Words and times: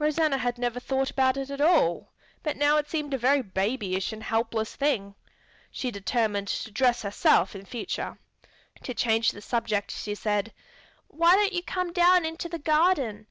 Rosanna 0.00 0.38
had 0.38 0.58
never 0.58 0.80
thought 0.80 1.12
about 1.12 1.36
it 1.36 1.48
at 1.48 1.60
all, 1.60 2.12
but 2.42 2.56
now 2.56 2.76
it 2.76 2.90
seemed 2.90 3.14
a 3.14 3.16
very 3.18 3.40
babyish 3.40 4.12
and 4.12 4.20
helpless 4.24 4.74
thing. 4.74 5.14
She 5.70 5.92
determined 5.92 6.48
to 6.48 6.72
dress 6.72 7.02
herself 7.02 7.54
in 7.54 7.64
future. 7.66 8.18
To 8.82 8.92
change 8.92 9.30
the 9.30 9.40
subject 9.40 9.92
she 9.92 10.16
said, 10.16 10.52
"Why 11.06 11.36
don't 11.36 11.52
you 11.52 11.62
come 11.62 11.92
down 11.92 12.24
into 12.26 12.48
the 12.48 12.58
garden? 12.58 13.28